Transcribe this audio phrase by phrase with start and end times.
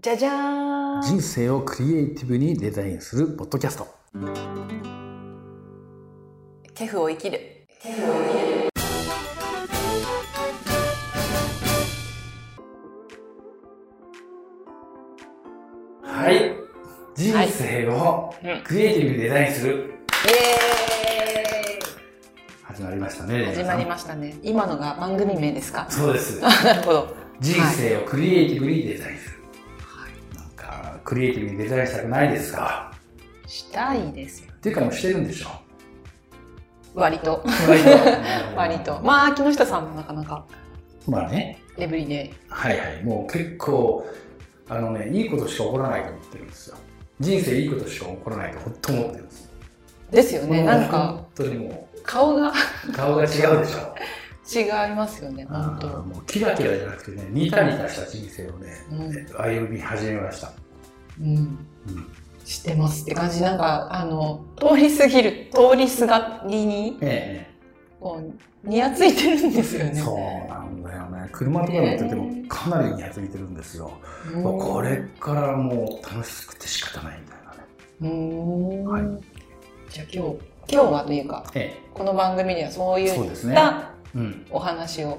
[0.00, 1.02] じゃじゃーん。
[1.02, 3.88] 人生をクリエイティブにデザインするポッドキャスト。
[6.74, 7.66] ケフを生きる。
[16.02, 16.54] はい。
[17.14, 21.78] 人生をうんクリエイティブにデザインする、イエ
[22.62, 23.34] 始まりましたね。
[23.34, 24.34] ーイ始まりすましたね。
[24.42, 25.86] 今のが番組名ですか？
[25.90, 26.40] そうです。
[26.64, 27.16] なるほど。
[27.40, 29.17] 人生をクリエイティブにデザイン
[31.08, 32.92] クリエイティブにデザインしたくないですか？
[33.46, 35.48] したいですよっていうかもうしてるんでしょ？
[36.94, 37.42] 割と。
[37.66, 37.90] 割と。
[38.56, 39.00] 割と。
[39.02, 40.44] まあ木下さんもなかなか。
[41.08, 41.62] まあね。
[41.78, 43.02] エブリデイはいはい。
[43.04, 44.06] もう結構
[44.68, 46.76] あのねいいことしか起こらないと思ってるんですよ。
[47.20, 49.50] 人生いいことしか起こらないと本当思ってるんです
[50.10, 50.62] ですよね。
[50.64, 52.52] なんか本当にも顔が。
[52.88, 53.94] う顔が違うでしょ？
[54.50, 55.86] 違いますよね本当。
[55.88, 59.26] もうキラキラじゃなくてねニタニタした人生をね、うん。
[59.42, 60.52] 歩み始めました、
[61.20, 61.26] うん。
[61.26, 61.58] うん
[62.48, 63.42] 知ってますって感じ。
[63.42, 67.46] なんかあの通り過ぎる通りすがりにえ
[68.00, 68.22] こ
[68.64, 69.90] うにやついてるんですよね。
[69.94, 71.28] えそうなんだよね。
[71.30, 73.92] 車とか乗っててもかなりにやついてるんですよ、
[74.34, 77.58] うんこれからもう楽しくて仕方ないみたいなね。
[78.00, 78.84] うーん。
[78.86, 79.02] はい。
[79.90, 80.38] じゃあ今日
[80.70, 83.54] 今日はというかえこの番組ではそういっそうですね。
[83.54, 84.46] たえうん。
[84.50, 85.18] お話を。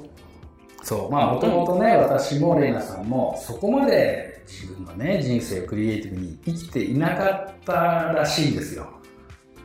[0.81, 1.11] そう。
[1.11, 8.89] まあもともとね私もレイナさんもそこまで自分のね人生をクリエイティブに生きていなかったらしいんですよ。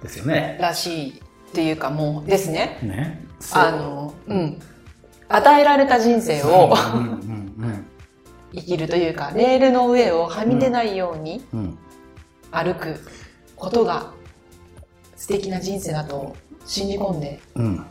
[0.03, 0.59] ですよね。
[0.61, 1.23] らしい
[1.55, 2.79] というかもうですね。
[2.83, 3.25] ね。
[3.55, 4.61] あのうん。
[5.29, 7.87] 与えられた人生をうんうん
[8.55, 11.61] 生きるというかレールの上をはみ出ないようにうん。
[11.61, 11.79] うん。
[12.51, 13.01] 歩く
[13.57, 14.13] ことが
[15.17, 17.87] 素敵な人生だと信じ込んでうん。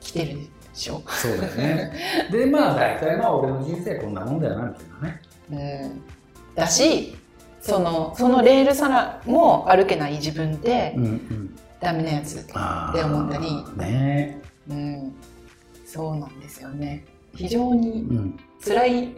[0.00, 1.92] きてるでしょそうだよね。
[2.32, 6.02] でまあ大体まあ俺の人生こんなもんだよなみたいなねうん。
[6.54, 7.16] だし
[7.60, 13.46] そのそのレールさらも歩けない自分ってうんうんダメなやつあって思ったり。
[13.76, 14.40] ね。
[14.70, 15.14] うん、
[15.84, 17.04] そうなんですよね。
[17.34, 18.40] 非常にうん。
[18.64, 19.08] 辛い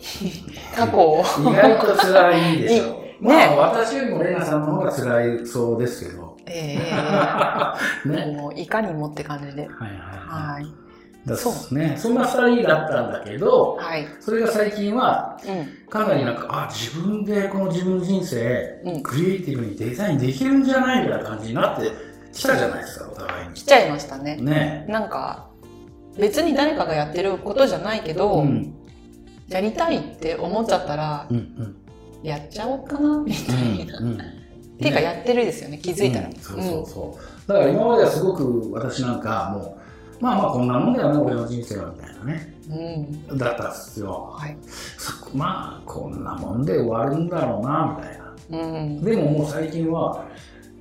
[0.75, 1.21] 過去を。
[1.21, 2.85] 意外と辛いでしょ
[3.21, 3.47] ね。
[3.57, 6.37] まあ私よりもレイナさんの方が辛いそうですけど。
[6.47, 6.77] え
[8.07, 8.25] ね。
[8.29, 9.63] えもういかにもって感じで。
[9.63, 10.55] はいはい。
[10.55, 10.86] はい。
[11.27, 14.07] だそそうねそんな2人だったんだけどはい。
[14.21, 15.89] それが最近はうん。
[15.91, 19.03] かなりなんかあ自分でこの自分の人生うん。
[19.03, 21.91] クリエイティブにデザインできるんじゃないみたいな感じになって
[22.33, 24.37] きたじゃないですかお互いに来ちゃいましたね。
[24.37, 25.49] ねなんか、
[26.19, 28.73] 別に誰かがやってることじゃないけど、うん
[29.49, 31.77] やりたいって思っちゃったらう、んうん
[32.25, 33.99] やっちゃおうかな、みたいな。
[33.99, 34.21] うんうん
[34.77, 36.29] っていうか、やってるですよね、気づいたら。
[36.29, 37.49] うんそうそうそう。
[37.49, 39.86] だから今まではすごく私なんかもう、
[40.21, 43.33] まあまあこんなもんだよね、俺の人生はみたいなね、うん。
[43.33, 43.39] うん。
[43.39, 44.35] だったんですよ。
[44.37, 44.57] はい。
[44.67, 48.27] そまあこんなもんで終わるんだろうな、みたいな。
[48.65, 49.05] うん。
[49.05, 50.25] でももう最近は、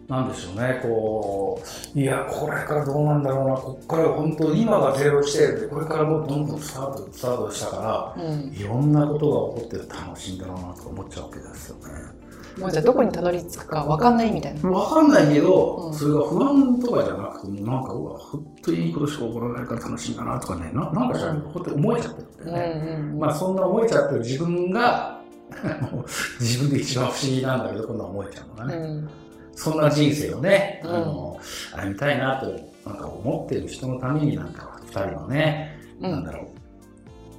[0.08, 1.60] なんでしょうね、こ
[1.96, 8.54] う、いや、これからどうなんだろうな、こっから本当、今がゼロ地点で、これからもうどんどんスタート、スタートしたから、うん。
[8.54, 12.25] いろんなことが起こって楽しいんだろうなとか思っちゃうわけですよね。
[12.60, 14.70] もうじゃあどこにたどり着くかわかんないみたいな。
[14.70, 22.96] わかんないけど、うんそれが不安とかじゃなくても、なんか、うわ、ほんといいことしか起こらないから楽しいんだなとかね、ななんかじゃないこうやって思えちゃってるんだうんよね。
[22.96, 23.20] うん。
[23.20, 25.22] まあ、そんな思えちゃってる自分が、
[26.40, 28.76] 自分で一番不思議なんだけど、今度は思えちゃうのがね。
[28.76, 29.10] うん。
[29.54, 31.40] そんな人生をね、うんあの、
[31.76, 36.48] 歩みたいなと、なんか思ってる人のために、なんか、二人のね、うんなんだろ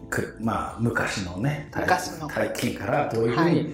[0.06, 3.66] う、くまあ、昔のね、体昔の体験からどういうふうに、はい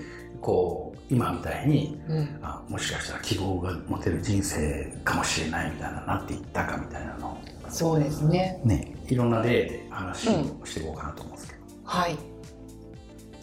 [0.42, 2.38] こう、今みたいに、うん。
[2.42, 8.60] あもしかしたら希望が持てる人生かもしれないみたいななっていったかみたいなのをそうですね。
[8.64, 10.32] ねいろんな例で話を
[10.64, 12.16] していこうかなと思うんですけど、はい。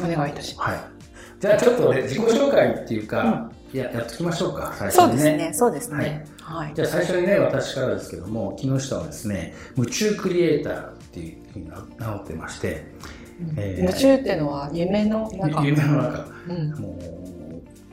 [0.01, 0.79] お願いいたしまはい
[1.39, 5.51] じゃあちょっとね自己紹介っていうか、ややっときましょうか最初にねうですね。
[5.53, 6.25] そうですね。
[6.41, 6.73] はい。
[6.73, 12.85] じゃあ最初にね私からですけども木下はですね夢中クリエイターっていうふうに名乗ってまして、
[13.55, 15.65] えー夢中っていうのは夢の中。
[15.65, 16.71] 夢の中うん。
[16.73, 17.18] もう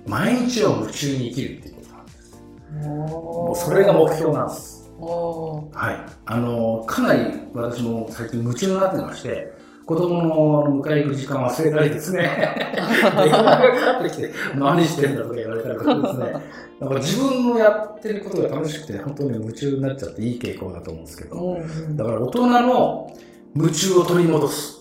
[0.06, 2.43] 毎日を夢中に生きるっていうことなんです。
[2.88, 4.76] もおうそれが目標なんです。
[4.99, 7.20] はい、あのかなり
[7.53, 9.53] 私も最近夢中になってまして
[9.85, 12.23] 子供の迎え行く時間忘れたりですね。
[12.75, 16.32] 電話がかかってきて何してんだとか言われたりとかですね。
[16.81, 21.58] なんか自分のやってることが楽しくて本当に夢中になっちゃっていい傾向だと思うんですけど。
[21.91, 23.17] だから大人の
[23.55, 24.76] 夢中を取り戻す。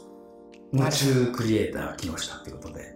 [0.73, 2.94] 夢中クリエイター木下っていうことで。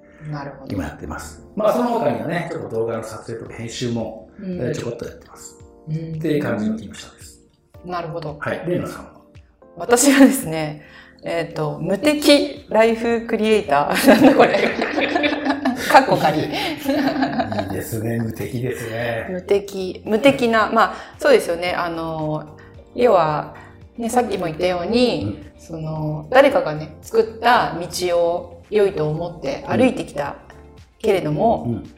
[0.69, 4.29] 今やってますまあその他にはねちょっと動画の撮影とか編集も、
[4.73, 5.57] ちょこっとやってます
[5.87, 7.29] うんっていう感じの木下です
[7.85, 8.37] なるほど。
[8.39, 9.19] はいレイナさんは？
[9.77, 10.83] 私はですね、
[11.23, 14.07] えっ、と、無敵ライフクリエイター。
[14.09, 14.59] なんだこれ。
[15.89, 16.41] かっこ仮。
[16.41, 16.49] いい
[17.71, 18.17] ですね。
[18.17, 19.27] 無敵ですね。
[19.29, 21.71] 無敵、無敵な、まあ、そうですよね。
[21.71, 22.57] あの、
[22.93, 23.55] 要は、
[23.97, 30.37] ね、さっきも言ったように、その、誰かがね、作った道を良いと思って歩いてきた
[30.99, 31.95] けれども、うん。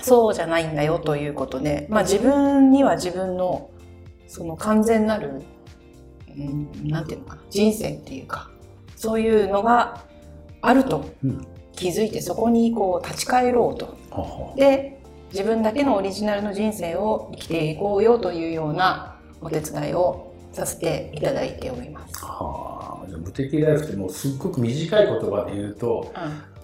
[0.00, 3.70] そうじゃないんだよということで、まあ自分には自分の、
[4.28, 5.42] その完全なる、
[6.28, 8.48] うん、なんていうのかな、人生っていうか、
[8.94, 10.04] そういうのが
[10.60, 11.46] あるとうん
[11.78, 13.96] 気づいてそこにこう立ち返ろうと。
[14.56, 15.00] で、
[15.32, 22.24] 自分だけのオリジナルの人生を生きていこうよというようなお手伝いをさせていただいております。
[22.24, 22.77] はあ、
[23.08, 26.12] じ無敵ライフってもうすっごく短い言葉で言うと、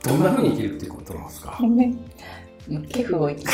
[0.03, 1.59] どんな風に生きるっていうことなんですか？
[1.61, 1.99] うん。
[2.89, 3.51] ケフを生きケ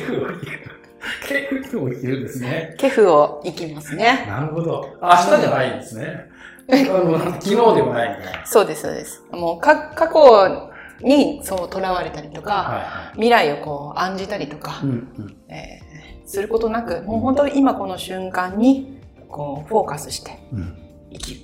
[0.00, 0.52] フを生きる。
[1.26, 2.74] ケフを生きるんですね。
[2.78, 4.26] ケフを生きますね。
[4.28, 4.86] なるほど。
[5.00, 6.26] 明日じゃないんですね。
[6.70, 8.46] あの昨日でもないみたいな。
[8.46, 9.22] そうです、そうです。
[9.32, 10.70] もうか過去
[11.00, 15.36] にそう囚われたりとか、はいは未来をこう案じたりとかい。、うんうん。
[15.48, 15.90] えー
[16.26, 18.99] することなく、もう本当に今この瞬間に
[19.30, 20.76] こうフォーカスしてうん。
[21.12, 21.40] 生きる。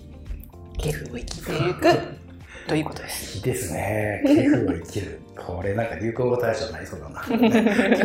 [0.79, 1.99] ケフを生きていく
[2.69, 3.39] ということです。
[3.39, 4.23] いいですね。
[4.27, 5.21] ケフを生きる。
[5.37, 7.23] これなんか流行語大賞になりそうだな。
[7.29, 7.37] ケ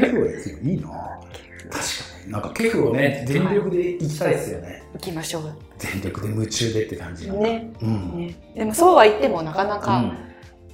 [0.08, 0.60] フを生きる。
[0.64, 1.80] いいな確か
[2.26, 2.32] に。
[2.32, 4.84] なんかケフをね、全力で生きたいですよね。
[4.94, 5.56] 行きましょう。
[5.78, 7.30] 全力で夢中でって感じ。
[7.32, 7.72] ね。
[7.82, 8.18] うん。
[8.18, 10.31] ねでもそうは言ってもなかなかうん。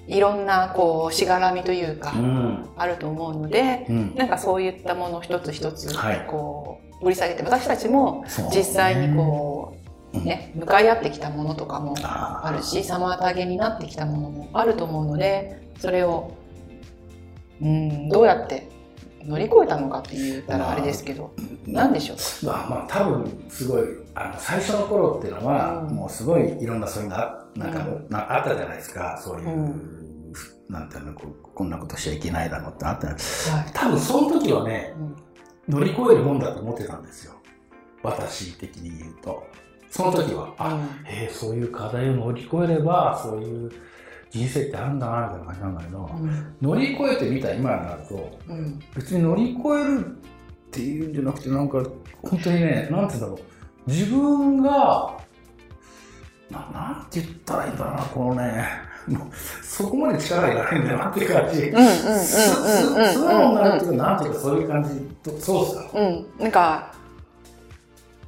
[0.08, 2.70] いろんなこうしがらみというか、うん。
[2.78, 4.16] あると思うので、うん。
[4.16, 6.26] なんかそういったものを一つ一つはい。
[6.28, 8.24] こう掘り下げて私たちも
[8.54, 9.76] 実際にこ
[10.14, 16.32] うね向かい合ってきたものとかもあるし妨げになってきたものもあると思うのでそれを
[17.62, 18.68] うんどうやって
[19.24, 21.36] 乗り越えたのかって言ったらあれですけど
[21.68, 22.46] 何でしょう？
[22.48, 23.84] まあまあ多分すごい
[24.16, 25.96] あの最初の頃っていうのは、うん。
[25.96, 27.74] もうすごいいろんなそういうのあなん
[28.10, 29.97] か、あったじゃないですかそういう、うん
[30.70, 33.16] なんていうのこうこんなことしちゃいけないだろうってあったはい。
[33.74, 34.94] 多分その時はね
[35.68, 35.80] うん。
[35.80, 37.34] 乗り越えるもんだと思ってたんですよ。
[38.04, 39.46] 私的に言うと。
[39.90, 43.72] その時はあ、えーそういう課題を乗り越えればそういう
[44.30, 46.56] 人生ってあるんだなみたいな感じなんだけど、うん。
[46.62, 48.80] 乗り越えてみた今になるとうん。
[48.96, 50.10] 別に乗り越えるっ
[50.72, 51.84] ていうんじゃなくてなんか
[52.22, 53.46] 本当にねなんて言うんだろ
[53.88, 53.90] う。
[53.90, 55.18] 自分が
[56.52, 58.87] ななんて言ったらいいんだろうなこのね
[59.64, 61.62] そこまで力がいらないんだよなっていう感じ。
[61.62, 62.26] うんうんうんうんうん。
[62.26, 64.90] 素直になるっていうかなんていうかそういう感じ
[65.24, 65.90] とそうっすか？
[65.94, 66.92] うん、なんか、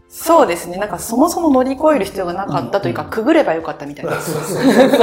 [0.09, 0.47] そう。
[0.47, 0.77] ですね。
[0.77, 3.09] なんかそもそも乗り越える必要がなかったというか、うん。
[3.09, 4.19] くぐればよかったみたいな。
[4.19, 4.99] そうそうそうそうそう。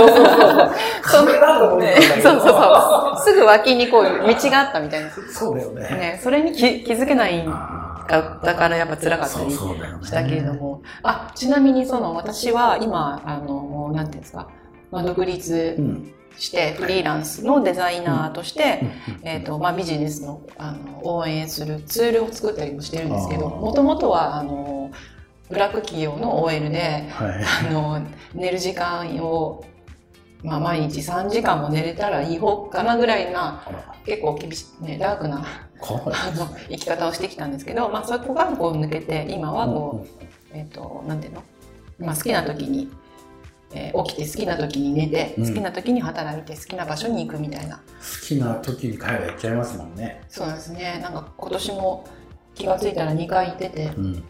[1.12, 3.24] そうそうそう。
[3.24, 4.10] すぐ脇にこう道
[4.50, 5.10] があったみたいな。
[5.10, 5.80] そうだよね。
[5.82, 10.82] ね、それに気気づけないかったからやっぱ辛かったりしたけれども。
[11.02, 14.48] あ、ちなみにその私は今、あの、なんていうんですか、
[14.90, 16.12] まあ、独立うん。
[16.38, 18.80] してフリーランスのデザイナーとして、
[19.22, 19.26] うん。
[19.26, 24.90] えっ、と、まあ、ビジネスの、あの、応援するツールを作ったりもしてるんですけど、もともとは、あの、
[25.48, 27.68] ブラック企業の OL で、はい。
[27.68, 29.64] あの、寝る時間を、
[30.42, 33.62] まあ、毎日3時間も寝れたらいい方かなぐらいな、
[34.04, 41.42] 結構厳しい、ね、ダークな、あの、生き方をしてきたんですけど、まあ、そこがこう抜けて、今はこう、えっ、と、なんていうの？
[41.98, 42.90] まあ、好きな時に、
[43.74, 45.48] えー起きて好きな時に寝て、うん。
[45.48, 47.76] 好きな時に働いて、好きな場所に行くみたいな。
[47.76, 47.82] 好
[48.26, 50.22] きな時に海外行っちゃいますもんね。
[50.28, 51.00] そうですね。
[51.02, 52.04] なんか今年も
[52.54, 54.24] 気がついたら2回行ってて、うん。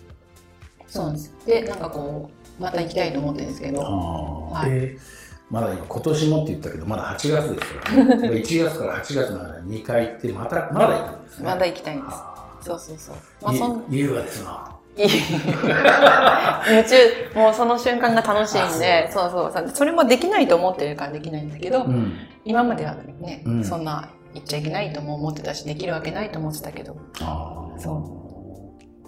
[0.87, 1.35] そうなんです。
[1.47, 4.71] で、なんかこう、また行きたいと思ってるんですけど、はい。
[4.71, 11.45] えーまだ今今年もって言ったけどまだ8月ですよ、ね、 1月から8月まで2回行ってまたまだ行くんですね。
[11.47, 12.15] まだ行きたいんです。
[12.15, 13.17] あそうそうそう。
[13.43, 16.97] まああ、そん、優雅ですな夢中、
[17.35, 18.77] もうその瞬間が楽しい。
[18.77, 19.71] んで、そうそうそう。
[19.73, 21.43] それもできないと思ってるからできない。
[21.43, 22.13] んだけど、うん
[22.45, 24.93] 今まではね、うんそんな言っちゃいけない。
[24.93, 26.31] とも思ってたし、できるわけない。
[26.31, 27.93] と思ってたけど、ああそ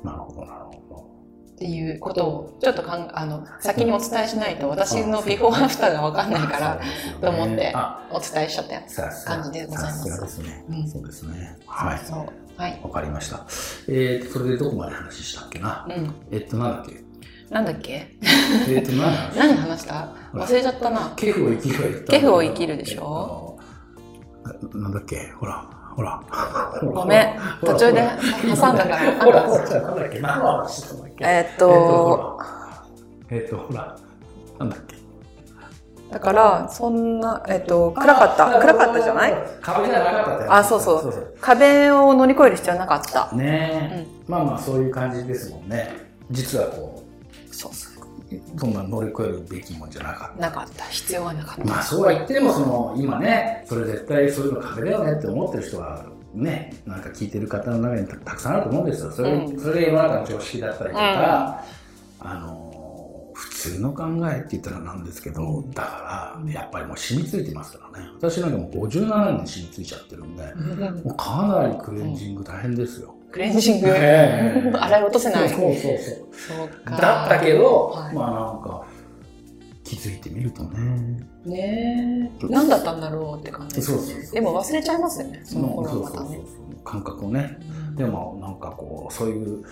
[0.03, 0.79] うなるほどなるほど
[1.53, 1.91] ってい。
[1.93, 4.57] うことを、ちょっとかん、あの、先にお伝えしない。
[4.59, 6.81] と、私のビフォーアフターがわかんないから、
[7.21, 7.75] と思って
[8.11, 8.83] お伝えしちゃったよ。
[8.87, 10.17] さすが感じでございます、そ
[11.01, 12.48] うですねはいそう。
[12.59, 12.81] はい。
[12.83, 13.47] わかりました。
[13.89, 15.87] えー、それでどこまで話したっけな？
[15.89, 16.15] うん。
[16.31, 17.01] えっとなんだっけ？
[17.51, 18.17] なんだっけ？
[18.69, 20.13] えっと何話何話した？
[20.35, 21.13] 忘れちゃったな。
[21.17, 23.59] ケフを生きるは言ケフを生きるでしょ？
[24.47, 25.33] えっとななんだっけ？
[25.39, 26.21] ほらほら。
[26.83, 27.39] ごめん。
[27.61, 28.09] 途中で
[28.43, 30.21] 挟んだからほら、ほら、なんだっけ？
[30.21, 31.25] 何の話したんだっけ？
[31.25, 32.41] えーっと、
[33.31, 33.97] えっと、ほら、
[34.59, 34.98] なんだっけ？
[36.11, 38.59] だから、そんな、えっと、暗かった。
[38.61, 39.35] 暗かったじゃない？
[39.61, 43.31] 壁じゃなかったってあそうそうそうそう壁を乗り越える必要なかった。
[43.37, 45.93] ねえ、まあまあそういう感じですもんね
[46.31, 47.03] 実はこ
[47.51, 48.35] そうそう。
[48.35, 50.43] うそんな乗り越えるべきもんじゃなかった。
[50.43, 50.85] なかった。
[50.85, 51.65] 必要はなかった。
[51.65, 61.65] まあそうは言ってもその今ねそれ絶対そういうの壁だよねって思ってる人はねなんか聞いてる方の中にたたくさんあると思うんですよそれ,、うんそれが世の中の常識だったりとか、
[62.21, 62.68] あの
[63.59, 73.89] 普通の考えって言ったらなんですけどだからやっぱりもう染みついてますからね私なんかもう57年染みついちゃってるんでうんもうかなりクレンジング大変ですよ、クレンジング。
[73.89, 75.49] ええ洗い落とせない。
[75.49, 75.99] そうそうそう
[76.33, 76.97] そうか。
[76.97, 78.85] だったけど、はいまあなんか
[79.89, 81.25] 気づいてみるとね。
[81.47, 82.47] ねえ。
[82.47, 83.81] 何だったんだろうって感じ。
[83.81, 85.41] そうそうでも忘れちゃいますよね。
[85.45, 86.17] その頃そうそうそう。
[86.17, 86.41] はまたね。
[86.85, 87.59] 感覚をね。
[87.89, 87.97] うん。
[87.97, 89.65] でもなんかこうそういう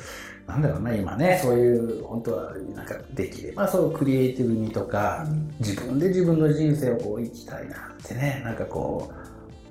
[0.47, 5.55] なんだろうな今ねそういう本当はなんかできればそうクリエイティブにとかうん。
[5.61, 9.13] 自分で自分の人生をこう生きたいなってねなんかこ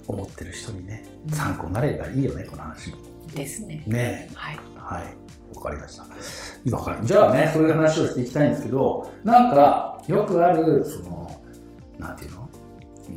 [0.08, 2.94] う思ってる人にね参考になればいいよねこの話
[3.34, 3.84] ですね。
[3.88, 4.60] ねはい。
[4.76, 5.04] はい。
[5.04, 5.12] わ
[5.66, 11.42] かりましたわかるじゃあねそういう話をしていきたいんですけどなんかよくあるその
[12.00, 12.50] なんていうの？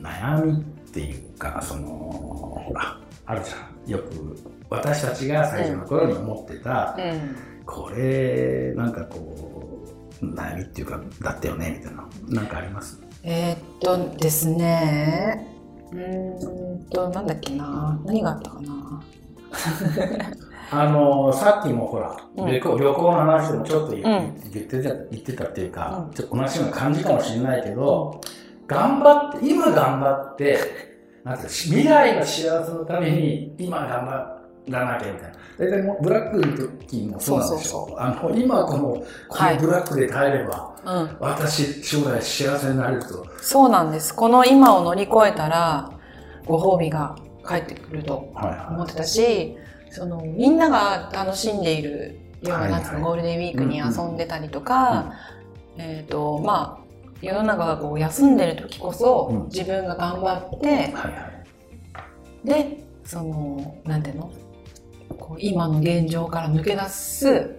[0.02, 4.36] 悩みっていうかそのほらあるじゃんよく
[4.70, 7.36] 私たちが最初の頃に思ってた、うん。
[7.64, 9.86] これなんかこ
[10.22, 13.00] う悩みっていうかだったよねみたいななんかあります？
[13.22, 15.46] えーっとですね。
[15.90, 17.98] うーんと、なんだっけな。
[18.04, 19.02] 何があったかな。
[20.70, 22.46] あのさっきもほら、うん。
[22.46, 24.40] 旅行旅行の話でもちょっと言,、うん。
[24.52, 26.14] 言ってた言ってたっていうか、うん。
[26.14, 28.20] ちょっと同じような感じかもしれないけど、
[28.66, 30.58] 頑張って今頑張って
[31.24, 35.38] なん未来の幸せのために今頑張らなきゃみたいな。
[35.58, 37.94] 大体もうブラックの時もそうなんでしょ。
[37.98, 39.56] あの今このこはい。
[39.56, 41.16] のブラックで耐えれば、うん。
[41.20, 43.26] 私将来幸せになれると。
[43.40, 44.14] そうなんです。
[44.14, 45.90] この今を乗り越えたら、
[46.46, 48.74] ご褒美が返ってくるとはいはい。
[48.74, 49.56] 思ってたし、
[49.90, 53.00] その、みんなが楽しんでいるような、はいはい。
[53.00, 55.12] ゴールデンウィークに遊んでたりとか、
[55.76, 56.88] えっ、と、まあ、
[57.20, 59.44] 世の中がこう休んでる時こそ、うん。
[59.46, 61.08] 自分が頑張って、はいは
[62.44, 62.46] い。
[62.46, 64.30] で、その、なんていうの？
[65.18, 67.58] こう今の現状から抜け出す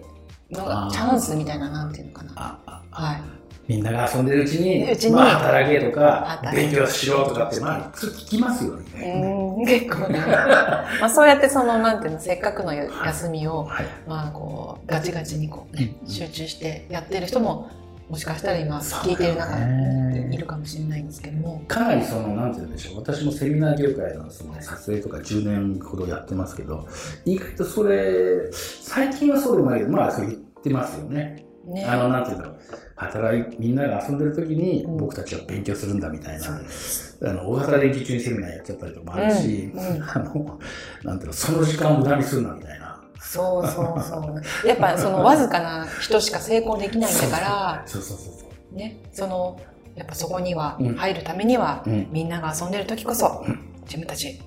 [0.50, 2.60] のがチャンスみたいな、なんていうのかな。
[2.90, 3.39] はい。
[3.70, 9.56] みんなが遊んでるうちに、うちにまあ、働けとか、勉強しろとかって、まあ、普通聞きますようね。
[9.58, 10.18] ーん、結構ね。
[11.00, 13.86] まあそうやってその、なんていうの、せっかくの休みを、はい。
[14.08, 17.70] まあこう、ガチガチにこう、ねうん集中してやってる人も、
[18.08, 21.62] もしかしたら今聞いてる中にいるかもしれないんですけども。
[21.68, 26.88] かなりその、なんて言うんでしょう、私もセミナー業界のその撮影とか10年ほどやってますけど、
[27.24, 31.44] 意外とそれ、最近はそうでもないけど、まあ、そう言ってますよね。
[31.64, 31.84] ね。
[31.84, 32.56] あの、なんていうんだろう。
[32.96, 37.18] 働い、みんなが遊んでる時にうん僕たちは勉強するんだみたいな、そうです。
[37.22, 40.58] あの、大型連休中にセミナーやっちゃったりとかもあるし、うんうんあの、
[41.04, 43.00] なんていうの、その時間を無駄にするなみたいな。
[43.22, 44.18] そうそうそ
[44.64, 44.66] う。
[44.66, 48.74] やっぱそのわずかな人しか成功できないんだから、そうそうそうそう。
[48.74, 49.60] ね、その、
[49.94, 54.40] やっぱそこにはうん入るためには、うんみんなが遊んでる時こそ、うん自分たち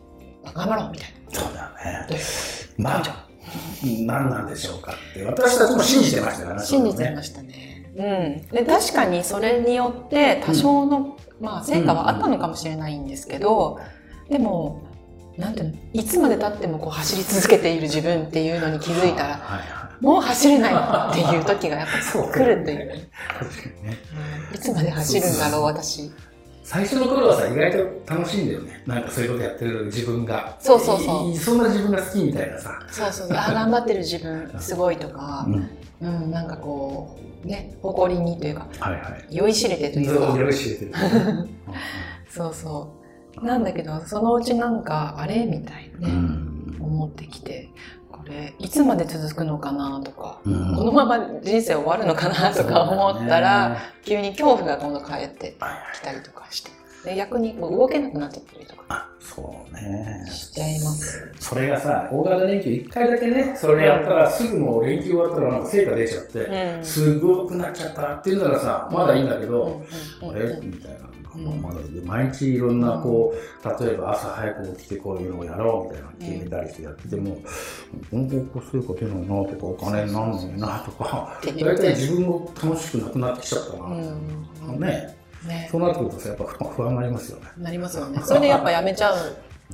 [0.54, 1.70] 頑張ろうみたいそうだよ
[2.08, 2.08] ね。
[2.78, 2.92] な。
[2.92, 3.28] まあ、
[4.06, 6.66] 何なんでしょうかって、私たちも信じてましたからね。
[6.66, 7.12] 信じてね。
[7.16, 7.92] ましたね。
[7.96, 8.48] うん。
[8.48, 13.80] で、確かにそれによって多少の、まあ、成果はあったのかもしれないんですけど、
[14.30, 14.82] でも、
[15.38, 20.74] なんていうの、いつまで経ってもこう走り続けている自分っていうのに気づいたら、はいはもう走れない
[21.12, 22.88] っていう時がやっぱ来るっていう。
[22.88, 23.10] ね。
[24.54, 26.12] いつまで走るんだろう、私。
[26.64, 28.84] 最初の頃はさ、意外と楽しいんだよね。
[28.88, 30.56] なんかそういうことやってる自分が。
[30.60, 32.80] そうそうそういそんな自分が好きみたいなさ。
[32.90, 35.70] そうそうそう、あー頑張ってる自分すごいとかう、ん。
[36.02, 39.36] うん、なんかこう、ね、誇りにというか、はいはい。
[39.36, 40.92] 酔いしれてというかそう、、よろしいです。
[42.30, 42.94] そうそ
[43.42, 43.46] う。
[43.46, 46.53] なんだけど、そのうちなんか、あれみたいなうね、ん。
[46.80, 47.70] 思ってきて、
[48.12, 55.56] これ、いつまで続くのかなとか、うんこのまま人生終わるのかなとか思ったら、、急に恐怖が今度帰って
[55.96, 56.72] きたりとかして、
[57.06, 60.26] で逆にこう動けなくなっちゃったりとかあ、そうね。
[60.32, 61.34] しちゃいます。
[61.40, 69.82] それがさ、大型連休1回だけね、それやったらすぐもう連休終わったらなんか成果出ちゃって、うんすごくなっちゃったっていうならさ、まだいいんだけど、
[70.22, 70.60] うんうんあれ？
[70.62, 71.00] みたいな。
[71.36, 77.38] で毎日いろんなこう、例えば朝早く起きてこういうのをやろうみたいなの決めたりしてやってても、
[78.12, 83.86] 本当こう成果出ないなとか、お金になんないなとか、大体自分も楽しくなくなってきちゃったな。
[83.86, 83.92] う
[84.76, 87.48] んね、ねそうなってくるとさ、やっぱ不不安になりますよね。
[87.58, 88.22] なりますよね。
[88.24, 89.16] それでやっぱやめちゃう。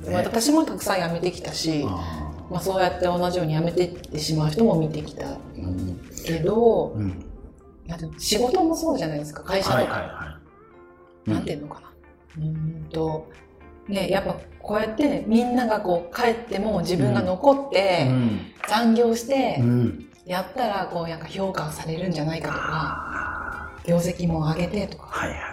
[0.00, 5.36] ね私もたくさんやめてきたし、あまあ、そうやって同じようにやめていってしまう人も見てきた
[6.24, 7.26] けど、うん
[7.96, 9.82] いうの仕事もそうじゃないですか、会社とか。
[9.82, 10.39] はいはいはい。
[11.26, 11.90] なんていうのかな。
[12.38, 13.30] うーんと、
[13.88, 25.50] ね、やっぱこうやってみんながこう帰っても自分が残ってうん残業してうんやったらこうなんか評価されるんじゃないかとか、あ業績も上げてとか、はいはいはい。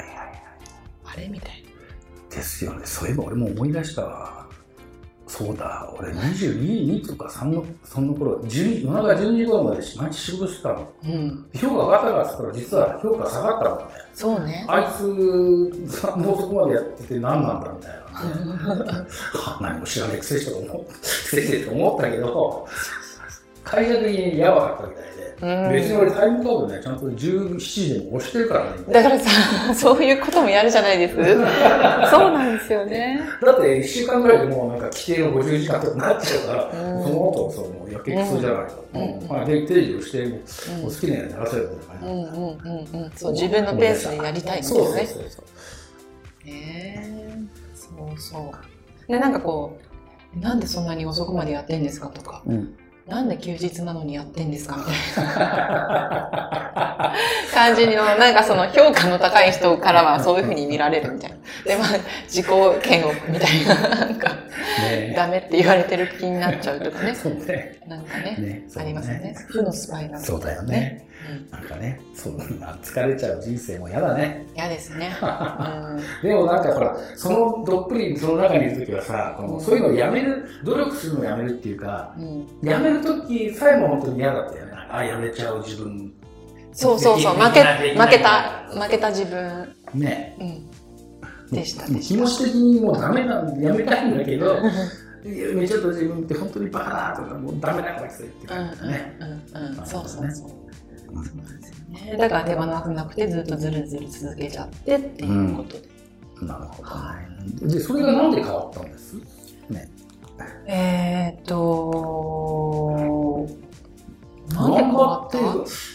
[1.05, 1.63] あれみたい
[2.29, 2.85] ですよね。
[2.85, 4.46] そういえば俺も思い出したわ。
[5.37, 10.75] そうだ、俺22とか3の、その頃、10夜中12時頃まで毎日仕事してたの。
[10.75, 10.87] な。
[11.03, 11.49] うん。
[11.53, 13.91] 評価上がったからっつったら、実は評価下がったんだね。
[14.15, 14.65] そうね。
[14.67, 17.97] あいつ、さもうそこまでやってて何なんだみたいな。
[19.39, 22.67] は 何も知らないくせして思ったけど、
[23.63, 25.26] 会社的にやばかったみたいで。
[25.39, 28.71] うん別に俺タイムカードね、ちゃんと17時でも押してるからね。
[28.91, 31.15] だからさ、そういうこともやるじゃないです。
[32.09, 33.19] そうなんですよね。
[33.45, 38.71] だって1週間ぐらいでもうなんか規定の50時間とかなっちゃうから、うんその後そうもうやけくそじゃないか。
[38.95, 40.39] うんうんまあ、でテレビをして、もう
[40.85, 43.11] 好きなようにやらせるみたいなうんうんうんうん。
[43.15, 45.05] そう、自分のペースでやりたいんですよね。
[45.05, 45.41] そうそうそ
[46.45, 47.37] うねえ
[47.75, 48.37] そうそ
[49.07, 49.11] う。
[49.11, 49.77] で、なんかこ
[50.35, 52.55] う、なんでそんなに遅くまでやってんですかとか、そう。
[52.55, 52.75] うん
[53.07, 54.75] なんで休日なのにやってんですか？
[54.77, 57.13] みたいな
[57.53, 61.37] 感じの、なんかその評価の高い人からはそういうふうに見られるみたいな。
[61.65, 61.87] で、まあ、
[62.25, 62.45] 自己
[62.85, 64.29] 嫌悪みたいな、なんか、
[64.81, 67.15] ねダメって言われてる気になっちゃうとかね。
[67.15, 67.79] そうね。
[67.87, 69.35] なんかね、ねねありますよね。
[69.47, 70.23] 負のスパイラル。
[70.23, 71.06] そうだよね。
[71.51, 74.45] なんかね、そんな疲れちゃう人生も嫌だね。
[74.49, 74.55] うん。
[74.55, 75.11] 嫌ですね。
[76.23, 82.47] でもなんかほら、そのどっぷりその中にいるときはさ、このそういうのをやめる、努力するのをやめるっていうか、うん。
[82.63, 84.71] やめるときさえも本当に嫌だったよね。
[84.89, 86.13] あ、やめちゃう自分。
[86.71, 89.75] そうそうそう、負け、負けた、負けた自分。
[89.93, 90.35] ね。
[90.39, 90.67] うん。
[91.51, 94.61] でした気持ち的にもうダメなんやめたいんだけど、や
[95.53, 99.17] めちゃった自分って本当にバカだとか、もうダメだこいつってうん感じだね。
[99.19, 99.85] うんうんうん。
[99.85, 100.51] そうそうそう。
[101.11, 102.15] うんそうなんですよね。
[102.17, 105.81] だから手放せなくてずっとずるずる続けちゃってっていうことで。
[106.41, 107.15] なるほどは
[107.61, 107.67] ね。
[107.67, 109.15] で、それがなんで変わったんです？
[109.69, 109.89] ね。
[110.67, 113.47] えーっと、
[114.53, 115.37] なんで変わった？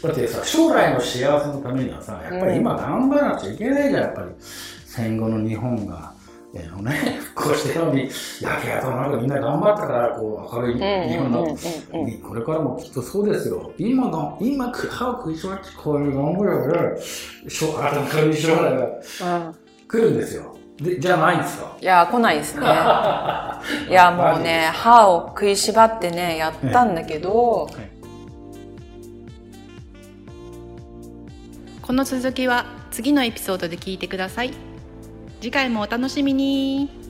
[0.09, 4.29] だってさ、将来の幸せのためにはさ、やっぱり今頑張らなくちゃいけないじゃん、やっぱり。
[4.85, 6.13] 戦後の日本が、
[6.55, 12.19] えーのね、復興してるのに、焼け跡なんかみんな頑張ったから、こう、明るい日本になって、うんうんうん。
[12.19, 13.73] これからもきっとそうですよ。
[13.79, 17.01] 今の、今、歯を食いしばってこういう頑張れば、
[17.49, 19.55] しょあとに将来がうん。
[19.89, 20.57] 来るんですよ。
[20.77, 21.77] で、じゃないんですか。
[21.81, 22.67] いや、来ないですね。
[23.89, 27.69] いや、もうね、歯を食いしばってね、やったんだけど、
[31.81, 34.72] この続きは次のエピソードで聞いてください
[35.43, 37.02] 次回もお楽しみに。